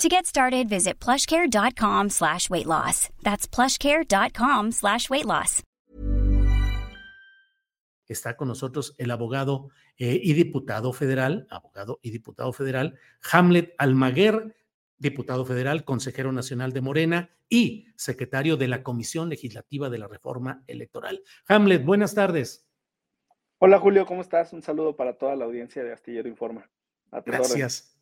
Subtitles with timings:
[0.00, 3.10] To get started, visit plushcare.com slash weight loss.
[3.22, 5.62] That's plushcare.com slash weight loss.
[8.06, 12.98] Está con nosotros el abogado eh, y diputado federal, abogado y diputado federal,
[13.32, 14.54] Hamlet Almaguer,
[14.98, 20.64] diputado federal, consejero nacional de Morena y secretario de la Comisión Legislativa de la Reforma
[20.66, 21.22] Electoral.
[21.46, 22.68] Hamlet, buenas tardes.
[23.58, 24.52] Hola Julio, ¿cómo estás?
[24.52, 26.68] Un saludo para toda la audiencia de Astillero Informa.
[27.24, 27.93] Gracias.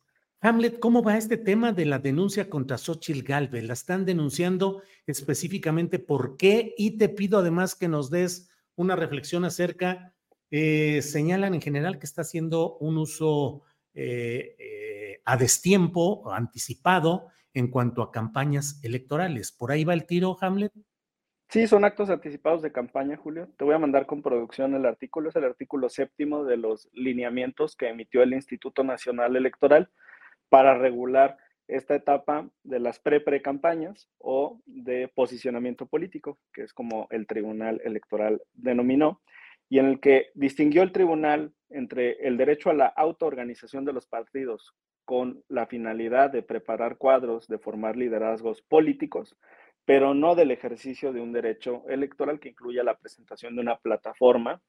[0.45, 3.63] Hamlet, ¿cómo va este tema de la denuncia contra Xochitl Galvez?
[3.63, 6.75] ¿La están denunciando específicamente por qué?
[6.77, 10.13] Y te pido además que nos des una reflexión acerca,
[10.51, 13.61] eh, señalan en general que está haciendo un uso
[13.93, 19.53] eh, eh, a destiempo, anticipado, en cuanto a campañas electorales.
[19.53, 20.73] ¿Por ahí va el tiro, Hamlet?
[21.47, 23.47] Sí, son actos anticipados de campaña, Julio.
[23.55, 27.77] Te voy a mandar con producción el artículo, es el artículo séptimo de los lineamientos
[27.77, 29.89] que emitió el Instituto Nacional Electoral
[30.53, 31.35] para regular
[31.67, 38.39] esta etapa de las pre-pre-campañas o de posicionamiento político, que es como el Tribunal Electoral
[38.53, 39.23] denominó,
[39.67, 44.05] y en el que distinguió el tribunal entre el derecho a la autoorganización de los
[44.05, 44.75] partidos
[45.05, 49.35] con la finalidad de preparar cuadros, de formar liderazgos políticos,
[49.85, 54.61] pero no del ejercicio de un derecho electoral que incluya la presentación de una plataforma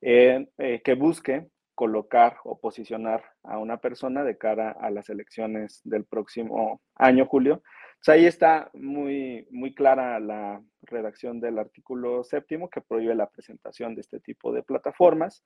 [0.00, 5.80] eh, eh, que busque colocar o posicionar a una persona de cara a las elecciones
[5.84, 7.62] del próximo año, julio.
[8.06, 14.02] ahí está muy, muy clara la redacción del artículo séptimo que prohíbe la presentación de
[14.02, 15.44] este tipo de plataformas.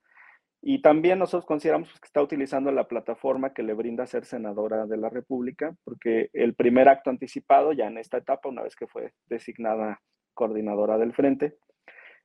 [0.61, 4.85] Y también nosotros consideramos pues, que está utilizando la plataforma que le brinda ser senadora
[4.87, 8.87] de la República, porque el primer acto anticipado, ya en esta etapa, una vez que
[8.87, 10.01] fue designada
[10.33, 11.57] coordinadora del frente,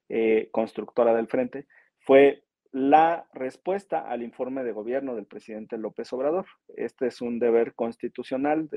[0.08, 1.66] eh, constructora del frente,
[2.00, 2.42] fue
[2.72, 6.46] la respuesta al informe de gobierno del presidente López Obrador.
[6.74, 8.68] Este es un deber constitucional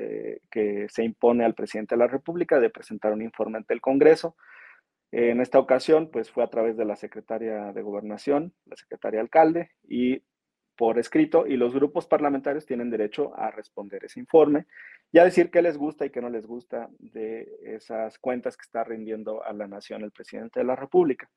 [0.52, 4.36] que se impone al presidente de la República de presentar un informe ante el Congreso.
[5.12, 9.72] En esta ocasión, pues fue a través de la secretaria de Gobernación, la secretaria alcalde,
[9.88, 10.22] y
[10.76, 14.66] por escrito, y los grupos parlamentarios tienen derecho a responder ese informe
[15.10, 18.64] y a decir qué les gusta y qué no les gusta de esas cuentas que
[18.64, 21.30] está rindiendo a la nación el presidente de la República.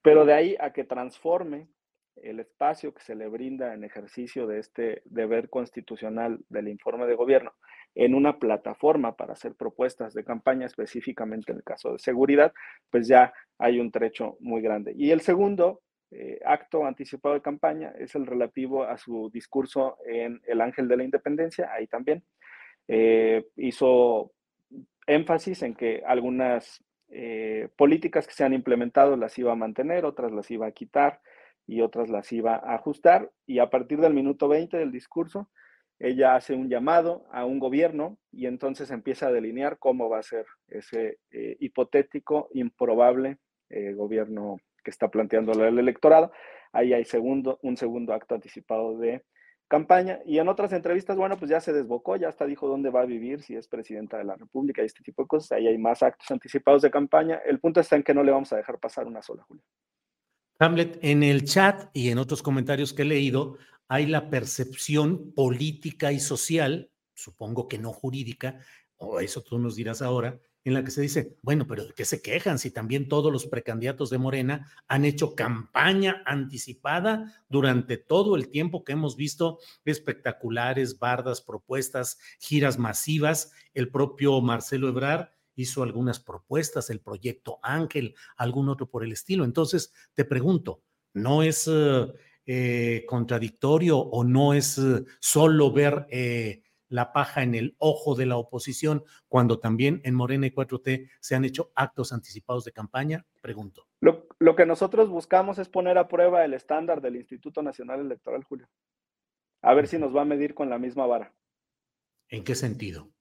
[0.00, 1.66] Pero de ahí a que transforme
[2.16, 7.14] el espacio que se le brinda en ejercicio de este deber constitucional del informe de
[7.14, 7.52] gobierno
[7.94, 12.52] en una plataforma para hacer propuestas de campaña, específicamente en el caso de seguridad,
[12.90, 14.92] pues ya hay un trecho muy grande.
[14.96, 15.80] Y el segundo
[16.10, 20.96] eh, acto anticipado de campaña es el relativo a su discurso en El Ángel de
[20.96, 22.24] la Independencia, ahí también.
[22.88, 24.32] Eh, hizo
[25.06, 30.32] énfasis en que algunas eh, políticas que se han implementado las iba a mantener, otras
[30.32, 31.20] las iba a quitar
[31.66, 33.30] y otras las iba a ajustar.
[33.46, 35.48] Y a partir del minuto 20 del discurso,
[35.98, 40.22] ella hace un llamado a un gobierno y entonces empieza a delinear cómo va a
[40.22, 43.38] ser ese eh, hipotético, improbable
[43.70, 46.32] eh, gobierno que está planteando el electorado.
[46.72, 49.24] Ahí hay segundo, un segundo acto anticipado de
[49.68, 50.20] campaña.
[50.26, 53.06] Y en otras entrevistas, bueno, pues ya se desbocó, ya hasta dijo dónde va a
[53.06, 55.52] vivir, si es presidenta de la República y este tipo de cosas.
[55.52, 57.40] Ahí hay más actos anticipados de campaña.
[57.44, 59.62] El punto está en que no le vamos a dejar pasar una sola, Julio.
[60.64, 66.18] En el chat y en otros comentarios que he leído, hay la percepción política y
[66.18, 68.60] social, supongo que no jurídica,
[68.96, 72.06] o eso tú nos dirás ahora, en la que se dice, bueno, pero ¿de qué
[72.06, 78.34] se quejan si también todos los precandidatos de Morena han hecho campaña anticipada durante todo
[78.34, 83.52] el tiempo que hemos visto espectaculares, bardas, propuestas, giras masivas?
[83.74, 89.44] El propio Marcelo Ebrard hizo algunas propuestas, el proyecto Ángel, algún otro por el estilo.
[89.44, 92.12] Entonces, te pregunto, ¿no es eh,
[92.46, 96.06] eh, contradictorio o no es eh, solo ver
[96.88, 101.34] la paja en el ojo de la oposición cuando también en Morena y 4T se
[101.34, 103.26] han hecho actos anticipados de campaña?
[103.40, 103.88] Pregunto.
[104.00, 108.44] Lo, lo que nosotros buscamos es poner a prueba el estándar del Instituto Nacional Electoral,
[108.44, 108.68] Julio.
[109.62, 111.34] A ver si nos va a medir con la misma vara.
[112.28, 113.13] ¿En qué sentido?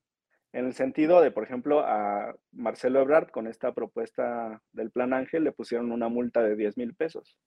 [0.54, 5.44] En el sentido de, por ejemplo, a Marcelo Ebrard con esta propuesta del Plan Ángel
[5.44, 7.40] le pusieron una multa de 10 mil pesos.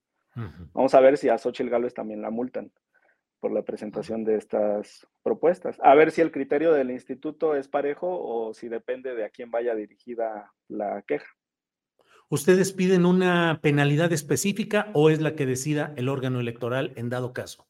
[0.74, 2.70] Vamos a ver si a Xochitl Gálvez también la multan
[3.40, 5.78] por la presentación de estas propuestas.
[5.82, 9.50] A ver si el criterio del instituto es parejo o si depende de a quién
[9.50, 11.28] vaya dirigida la queja.
[12.28, 17.32] ¿Ustedes piden una penalidad específica o es la que decida el órgano electoral en dado
[17.32, 17.68] caso?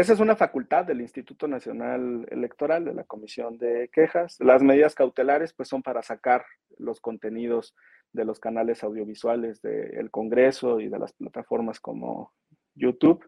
[0.00, 4.38] Esa es una facultad del Instituto Nacional Electoral, de la Comisión de Quejas.
[4.40, 6.46] Las medidas cautelares pues son para sacar
[6.78, 7.76] los contenidos
[8.14, 12.32] de los canales audiovisuales del Congreso y de las plataformas como
[12.74, 13.22] YouTube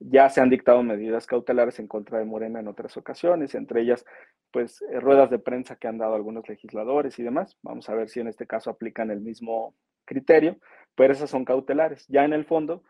[0.00, 4.04] ya se han dictado medidas cautelares en contra de Morena en otras ocasiones, entre ellas,
[4.50, 7.56] pues, eh, ruedas de prensa que han dado algunos legisladores y demás.
[7.62, 10.58] Vamos a ver si en este caso aplican el mismo criterio,
[10.96, 12.08] pero esas son cautelares.
[12.08, 12.82] Ya en el fondo,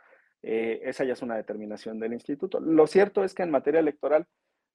[0.43, 2.61] eh, esa ya es una determinación del instituto.
[2.61, 4.27] Lo cierto es que en materia electoral,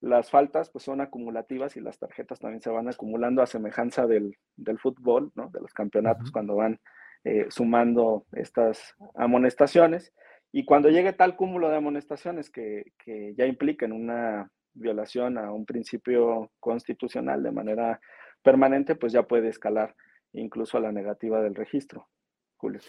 [0.01, 4.35] las faltas pues son acumulativas y las tarjetas también se van acumulando a semejanza del,
[4.77, 5.49] fútbol, ¿no?
[5.49, 6.79] de los campeonatos cuando van
[7.23, 10.13] eh, sumando estas amonestaciones.
[10.51, 12.91] Y cuando llegue tal cúmulo de amonestaciones que,
[13.37, 18.01] ya impliquen una violación a un principio constitucional de manera
[18.43, 19.95] permanente, pues ya puede escalar
[20.33, 22.09] incluso a la negativa del registro.
[22.57, 22.81] Julio.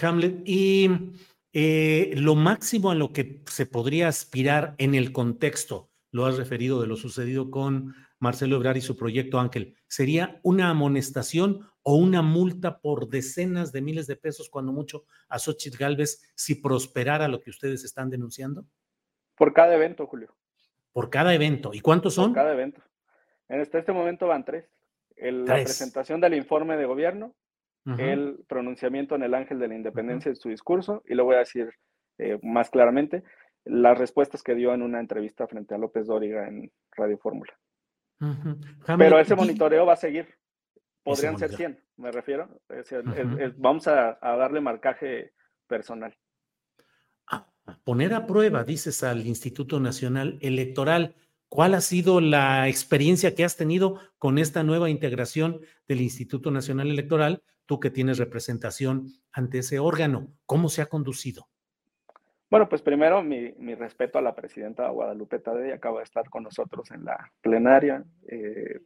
[0.00, 1.12] Hamlet, y
[1.52, 6.80] eh, lo máximo a lo que se podría aspirar en el contexto, lo has referido
[6.80, 12.22] de lo sucedido con Marcelo Ebrard y su proyecto Ángel, ¿sería una amonestación o una
[12.22, 17.40] multa por decenas de miles de pesos, cuando mucho, a Xochitl Galvez si prosperara lo
[17.40, 18.66] que ustedes están denunciando?
[19.36, 20.34] Por cada evento, Julio.
[20.92, 21.70] Por cada evento.
[21.72, 22.32] ¿Y cuántos son?
[22.32, 22.82] Por cada evento.
[23.48, 24.66] En este, este momento van tres.
[25.16, 27.34] La presentación del informe de gobierno,
[27.98, 31.40] el pronunciamiento en el Ángel de la Independencia de su discurso, y lo voy a
[31.40, 31.70] decir
[32.18, 33.22] eh, más claramente,
[33.64, 37.52] las respuestas que dio en una entrevista frente a López Dóriga en Radio Fórmula.
[38.98, 40.28] Pero ese monitoreo va a seguir.
[41.02, 42.60] Podrían ser 100, me refiero.
[43.56, 45.32] vamos a, darle marcaje
[45.66, 46.14] personal.
[47.84, 51.14] poner a prueba, dices al Instituto Nacional Electoral,
[51.48, 56.90] ¿cuál ha sido la experiencia que has tenido con esta nueva integración del Instituto Nacional
[56.90, 57.42] Electoral?
[57.68, 61.48] Tú que tienes representación ante ese órgano, ¿cómo se ha conducido?
[62.48, 66.90] Bueno, pues primero mi, respeto a la presidenta Guadalupe Tadei, acaba de estar con nosotros
[66.92, 68.02] en la plenaria.
[68.26, 68.80] Eh,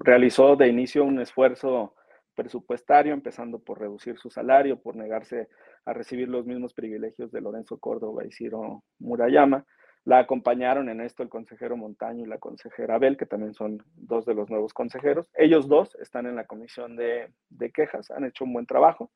[0.00, 1.94] realizó de inicio un esfuerzo
[2.34, 5.48] presupuestario, empezando por reducir su salario, por negarse
[5.84, 9.64] a recibir los mismos privilegios de Lorenzo Córdoba y Ciro Murayama.
[10.06, 14.24] La acompañaron en esto el consejero Montaño y la consejera Abel, que también son dos
[14.24, 15.28] de los nuevos consejeros.
[15.34, 19.10] Ellos dos están en la comisión de, de quejas, han hecho un buen trabajo.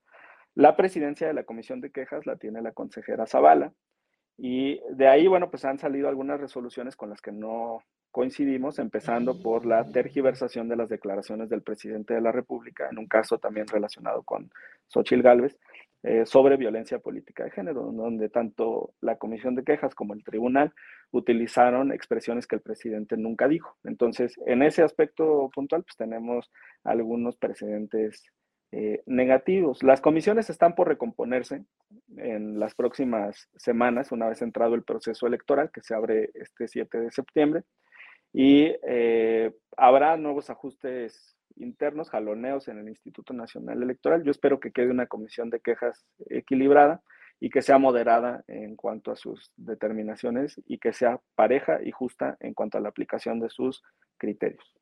[0.56, 3.72] La presidencia de la comisión de quejas la tiene la consejera Zavala.
[4.36, 9.40] Y de ahí, bueno, pues han salido algunas resoluciones con las que no coincidimos, empezando
[9.40, 13.68] por la tergiversación de las declaraciones del presidente de la República, en un caso también
[13.68, 14.50] relacionado con
[14.88, 15.56] Xochil Gálvez,
[16.02, 20.72] eh, sobre violencia política de género, donde tanto la Comisión de Quejas como el tribunal
[21.10, 23.76] utilizaron expresiones que el presidente nunca dijo.
[23.84, 26.50] Entonces, en ese aspecto puntual, pues tenemos
[26.84, 28.24] algunos precedentes
[28.72, 29.82] eh, negativos.
[29.82, 31.64] Las comisiones están por recomponerse
[32.16, 37.00] en las próximas semanas, una vez entrado el proceso electoral que se abre este 7
[37.00, 37.64] de septiembre
[38.32, 44.22] y eh, habrá nuevos ajustes internos, jaloneos en el Instituto Nacional Electoral.
[44.24, 47.02] Yo espero que quede una comisión de quejas equilibrada
[47.40, 52.36] y que sea moderada en cuanto a sus determinaciones y que sea pareja y justa
[52.40, 53.82] en cuanto a la aplicación de sus
[54.18, 54.74] criterios.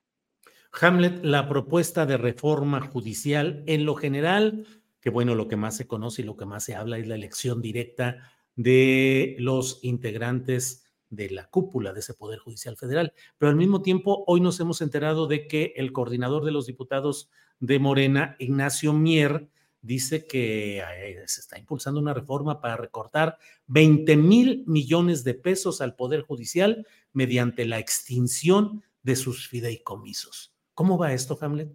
[0.81, 4.67] Hamlet, la propuesta de reforma judicial en lo general,
[5.01, 7.15] que bueno, lo que más se conoce y lo que más se habla es la
[7.15, 13.13] elección directa de los integrantes de la cúpula de ese Poder Judicial Federal.
[13.39, 17.31] Pero al mismo tiempo, hoy nos hemos enterado de que el coordinador de los diputados
[17.61, 19.49] de Morena, Ignacio Mier,
[19.81, 20.83] dice que
[21.27, 26.87] se está impulsando una reforma para recortar 20 mil millones de pesos al Poder Judicial
[27.13, 30.55] mediante la extinción de sus fideicomisos.
[30.75, 31.71] ¿Cómo va esto, Hamlet?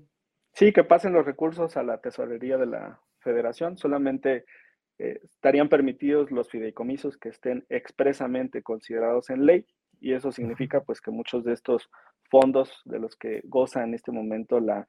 [0.53, 3.77] Sí, que pasen los recursos a la tesorería de la federación.
[3.77, 4.45] Solamente
[4.99, 9.65] eh, estarían permitidos los fideicomisos que estén expresamente considerados en ley
[9.99, 11.89] y eso significa pues que muchos de estos
[12.29, 14.87] fondos de los que goza en este momento la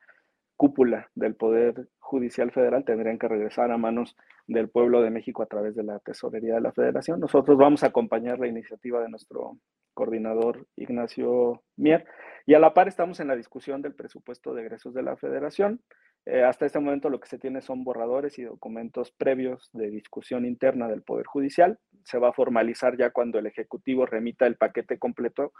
[0.56, 5.46] cúpula del Poder Judicial Federal tendrían que regresar a manos del pueblo de México a
[5.46, 7.20] través de la Tesorería de la Federación.
[7.20, 9.58] Nosotros vamos a acompañar la iniciativa de nuestro
[9.94, 12.06] coordinador Ignacio Mier
[12.46, 15.80] y a la par estamos en la discusión del presupuesto de egresos de la Federación.
[16.26, 20.44] Eh, hasta este momento lo que se tiene son borradores y documentos previos de discusión
[20.44, 21.78] interna del Poder Judicial.
[22.04, 25.52] Se va a formalizar ya cuando el Ejecutivo remita el paquete completo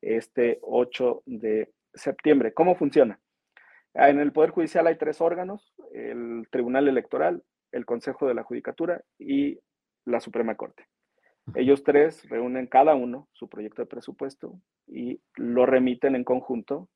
[0.00, 2.54] este 8 de septiembre.
[2.54, 3.20] ¿Cómo funciona?
[3.94, 7.42] En el Poder Judicial hay tres órganos, el Tribunal Electoral,
[7.72, 9.58] el Consejo de la Judicatura y
[10.04, 10.86] la Suprema Corte.
[11.54, 16.88] Ellos tres reúnen cada uno su proyecto de presupuesto y lo remiten en conjunto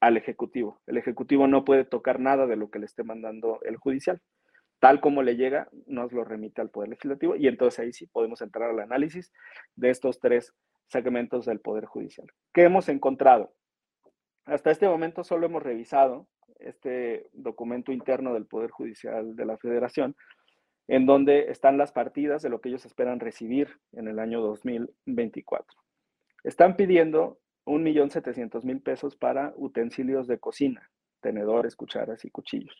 [0.00, 0.80] al Ejecutivo.
[0.86, 4.20] El Ejecutivo no puede tocar nada de lo que le esté mandando el judicial.
[4.80, 8.40] Tal como le llega, nos lo remite al Poder Legislativo y entonces ahí sí podemos
[8.40, 9.30] entrar al análisis
[9.76, 10.54] de estos tres
[10.86, 12.26] segmentos del Poder Judicial.
[12.52, 13.52] ¿Qué hemos encontrado?
[14.46, 16.26] Hasta este momento solo hemos revisado
[16.58, 20.16] este documento interno del Poder Judicial de la Federación,
[20.90, 25.78] en donde están las partidas de lo que ellos esperan recibir en el año 2024.
[26.42, 32.74] Están pidiendo 1.700.000 pesos para utensilios de cocina, tenedores, cucharas y cuchillos.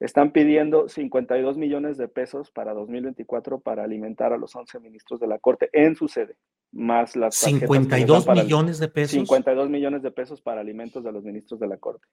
[0.00, 5.26] Están pidiendo 52 millones de pesos para 2024 para alimentar a los 11 ministros de
[5.26, 6.38] la Corte en su sede,
[6.72, 9.10] más las 52 millones de pesos.
[9.10, 12.06] 52 millones de pesos para alimentos de los ministros de la Corte.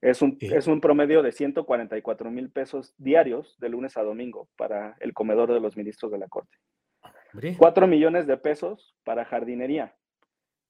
[0.00, 4.96] Es, un, es un promedio de 144 mil pesos diarios de lunes a domingo para
[5.00, 6.56] el comedor de los ministros de la Corte.
[7.58, 9.94] 4 millones de pesos para jardinería,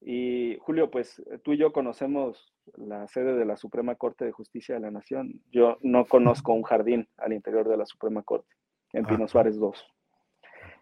[0.01, 4.75] y Julio, pues tú y yo conocemos la sede de la Suprema Corte de Justicia
[4.75, 5.41] de la Nación.
[5.51, 8.55] Yo no conozco un jardín al interior de la Suprema Corte,
[8.93, 9.95] en Pino Suárez 2.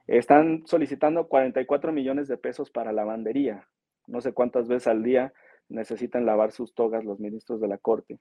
[0.06, 3.66] Están solicitando 44 millones de pesos para lavandería.
[4.06, 5.32] No sé cuántas veces al día
[5.68, 8.18] necesitan lavar sus togas los ministros de la Corte.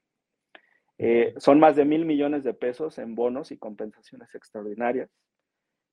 [0.97, 5.09] Eh, son más de mil millones de pesos en bonos y compensaciones extraordinarias.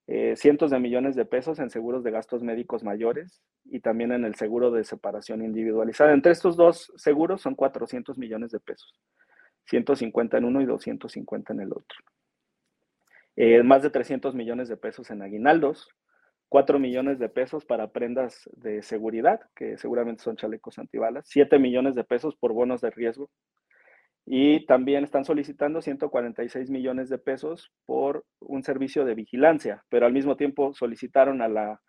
[0.07, 4.25] Eh, cientos de millones de pesos en seguros de gastos médicos mayores y también en
[4.25, 6.13] el seguro de separación individualizada.
[6.13, 8.93] Entre estos dos seguros son 400 millones de pesos,
[9.67, 11.97] 150 en uno y 250 en el otro.
[13.37, 15.89] Eh, más de 300 millones de pesos en aguinaldos,
[16.51, 21.95] 4 millones de pesos para prendas de seguridad, que seguramente son chalecos antibalas, 7 millones
[21.95, 23.31] de pesos por bonos de riesgo,
[24.27, 30.13] y también están solicitando 146 millones de pesos por un servicio de vigilancia, pero al
[30.13, 31.81] mismo tiempo solicitaron a la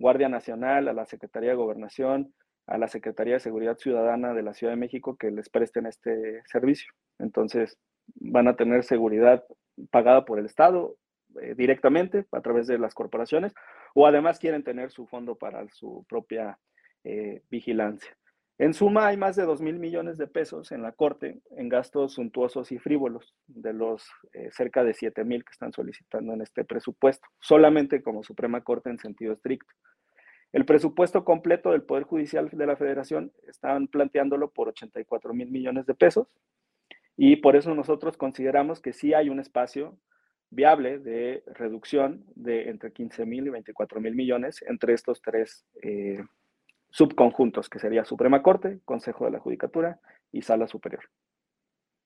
[0.00, 2.34] Guardia Nacional, a la Secretaría de Gobernación,
[2.66, 6.42] a la Secretaría de Seguridad Ciudadana de la Ciudad de México que les presten este
[6.46, 6.92] servicio.
[7.20, 7.78] Entonces,
[8.16, 9.44] van a tener seguridad
[9.90, 10.96] pagada por el Estado
[11.40, 13.54] eh, directamente a través de las corporaciones
[13.94, 16.58] o además quieren tener su fondo para su propia
[17.04, 18.16] eh, vigilancia.
[18.60, 22.14] En suma, hay más de 2 mil millones de pesos en la Corte en gastos
[22.14, 26.64] suntuosos y frívolos, de los eh, cerca de 7 mil que están solicitando en este
[26.64, 29.72] presupuesto, solamente como Suprema Corte en sentido estricto.
[30.52, 35.86] El presupuesto completo del Poder Judicial de la Federación están planteándolo por 84 mil millones
[35.86, 36.26] de pesos
[37.16, 39.96] y por eso nosotros consideramos que sí hay un espacio
[40.50, 46.24] viable de reducción de entre 15 mil y 24 mil millones entre estos tres eh,
[46.90, 50.00] subconjuntos, que sería Suprema Corte, Consejo de la Judicatura
[50.32, 51.02] y Sala Superior.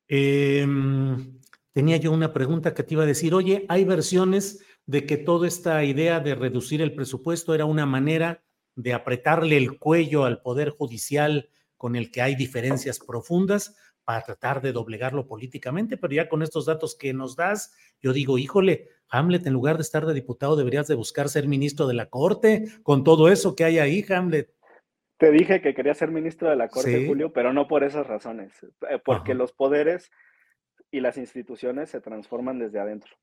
[0.08, 1.38] Em,
[1.72, 5.46] tenía yo una pregunta que te iba a decir, oye, hay versiones de que toda
[5.46, 8.42] esta idea de reducir el presupuesto era una manera
[8.74, 14.60] de apretarle el cuello al Poder Judicial con el que hay diferencias profundas para tratar
[14.60, 19.46] de doblegarlo políticamente, pero ya con estos datos que nos das, yo digo, híjole, Hamlet,
[19.46, 23.04] en lugar de estar de diputado, deberías de buscar ser ministro de la Corte, con
[23.04, 24.52] todo eso que hay ahí, Hamlet.
[25.18, 28.52] Te dije que quería ser ministro de la Corte, Julio, pero no por esas razones,
[28.90, 30.10] eh, porque los poderes
[30.90, 33.14] y las instituciones se transforman desde adentro.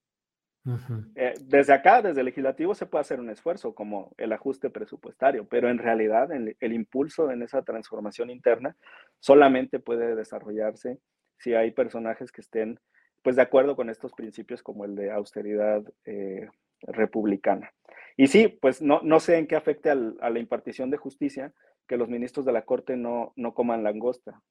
[1.15, 5.47] Eh, desde acá, desde el legislativo, se puede hacer un esfuerzo como el ajuste presupuestario,
[5.47, 8.75] pero en realidad el, impulso en esa transformación interna
[9.19, 10.99] solamente puede desarrollarse
[11.37, 12.79] si hay personajes que estén
[13.23, 16.47] pues de acuerdo con estos principios como el de austeridad eh,
[16.81, 17.73] republicana.
[18.15, 21.53] Y sí, pues no, no sé en qué afecte a la impartición de justicia
[21.87, 24.41] que los ministros de la Corte no, no coman langosta.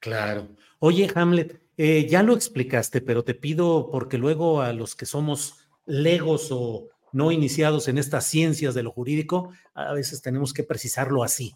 [0.00, 0.48] Claro.
[0.78, 5.58] Oye, Hamlet, eh, ya lo explicaste, pero te pido, porque luego a los que somos
[5.86, 11.22] legos o no iniciados en estas ciencias de lo jurídico, a veces tenemos que precisarlo
[11.22, 11.54] así.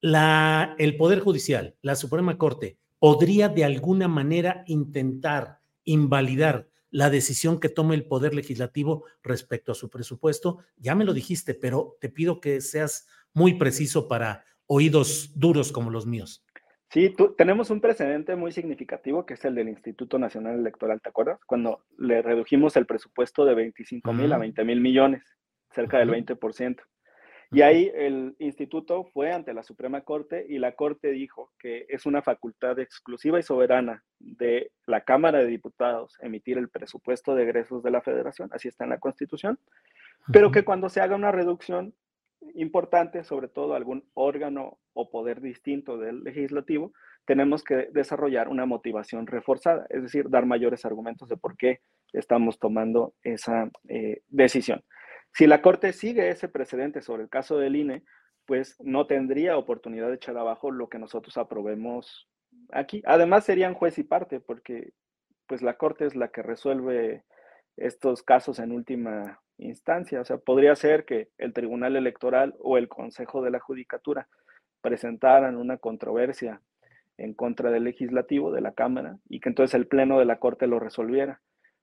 [0.00, 7.60] La, el Poder Judicial, la Suprema Corte, podría de alguna manera intentar invalidar la decisión
[7.60, 10.58] que tome el Poder Legislativo respecto a su presupuesto.
[10.76, 15.90] Ya me lo dijiste, pero te pido que seas muy preciso para oídos duros como
[15.90, 16.44] los míos.
[16.90, 21.38] Sí, tenemos un precedente muy significativo que es el del Instituto Nacional Electoral, ¿te acuerdas?
[21.44, 25.22] Cuando le redujimos el presupuesto de 25 mil a 20 mil millones,
[25.70, 26.80] cerca del 20%.
[27.50, 32.04] Y ahí el instituto fue ante la Suprema Corte y la Corte dijo que es
[32.04, 37.82] una facultad exclusiva y soberana de la Cámara de Diputados emitir el presupuesto de egresos
[37.82, 39.58] de la Federación, así está en la Constitución,
[40.30, 41.94] pero que cuando se haga una reducción
[42.54, 46.92] importante, sobre todo algún órgano o poder distinto del legislativo,
[47.24, 51.80] tenemos que desarrollar una motivación reforzada, es decir, dar mayores argumentos de por qué
[52.12, 54.82] estamos tomando esa eh, decisión.
[55.32, 58.02] Si la Corte sigue ese precedente sobre el caso del INE,
[58.46, 62.28] pues no tendría oportunidad de echar abajo lo que nosotros aprobemos
[62.70, 63.02] aquí.
[63.04, 64.92] Además, serían juez y parte, porque
[65.46, 67.24] pues la Corte es la que resuelve
[67.76, 70.20] estos casos en última instancia.
[70.20, 74.28] O sea, podría ser que el Tribunal Electoral o el Consejo de la Judicatura
[74.80, 76.62] presentaran una controversia
[77.16, 80.66] en contra del legislativo, de la Cámara, y que entonces el Pleno de la Corte
[80.66, 81.40] lo resolviera.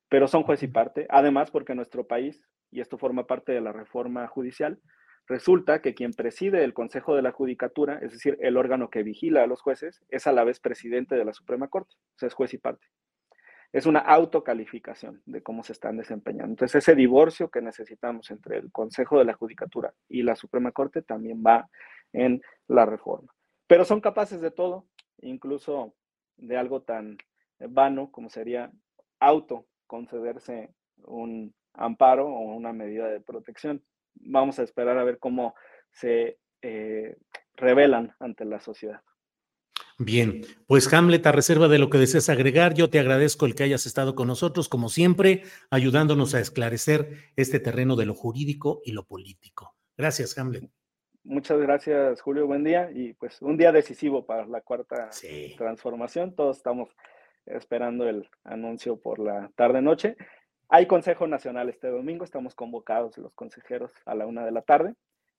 [0.09, 2.41] Pero son juez y parte, además porque nuestro país,
[2.71, 4.79] y esto forma parte de la reforma judicial,
[5.27, 9.43] resulta que quien preside el Consejo de la Judicatura, es decir, el órgano que vigila
[9.43, 12.33] a los jueces, es a la vez presidente de la Suprema Corte, o sea, es
[12.33, 12.87] juez y parte
[13.75, 16.53] es una autocalificación de cómo se están desempeñando.
[16.53, 21.01] Entonces, ese divorcio que necesitamos entre el Consejo de la Judicatura y la Suprema Corte
[21.01, 21.67] también va
[22.13, 23.33] en la reforma.
[23.67, 25.93] Pero son capaces de todo, incluso
[26.37, 27.17] de algo tan
[27.59, 28.71] vano como sería
[29.19, 33.83] auto concederse un amparo o una medida de protección.
[34.13, 35.53] Vamos a esperar a ver cómo
[35.91, 37.17] se eh,
[37.57, 39.01] revelan ante la sociedad.
[39.97, 43.63] Bien, pues Hamlet, a reserva de lo que deseas agregar, yo te agradezco el que
[43.63, 48.91] hayas estado con nosotros, como siempre, ayudándonos a esclarecer este terreno de lo jurídico y
[48.91, 49.73] lo político.
[49.97, 50.69] Gracias, Hamlet.
[51.23, 52.45] Muchas gracias, Julio.
[52.45, 55.09] Buen día y pues un día decisivo para la cuarta
[55.57, 56.35] transformación.
[56.35, 56.89] Todos estamos
[57.45, 60.17] esperando el anuncio por la tarde-noche.
[60.67, 64.93] Hay Consejo Nacional este domingo, estamos convocados los consejeros a la una de la tarde.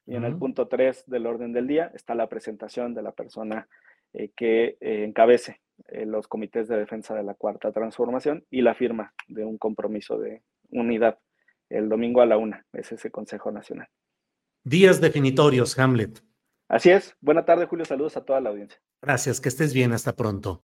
[0.06, 3.68] Y en el punto tres del orden del día está la presentación de la persona
[4.12, 8.74] eh, que eh, encabece eh, los comités de defensa de la Cuarta Transformación y la
[8.74, 11.18] firma de un compromiso de unidad
[11.68, 13.88] el domingo a la una, es ese Consejo Nacional.
[14.64, 16.22] Días definitorios, Hamlet.
[16.68, 17.16] Así es.
[17.20, 17.84] Buena tarde, Julio.
[17.84, 18.80] Saludos a toda la audiencia.
[19.02, 19.92] Gracias, que estés bien.
[19.92, 20.64] Hasta pronto.